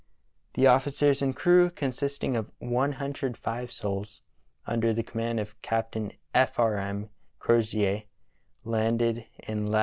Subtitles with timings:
[0.55, 4.21] The officers and crew, consisting of 105 souls,
[4.65, 5.95] under the command of Capt.
[6.33, 6.57] F.
[6.57, 6.77] R.
[6.79, 7.09] M.
[7.37, 8.05] Crozier,
[8.65, 9.79] landed in Lat.